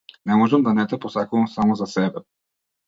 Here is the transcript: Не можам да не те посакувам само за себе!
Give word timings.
Не 0.29 0.37
можам 0.39 0.63
да 0.69 0.73
не 0.79 0.87
те 0.93 0.97
посакувам 1.03 1.47
само 1.53 1.75
за 1.85 1.91
себе! 1.97 2.25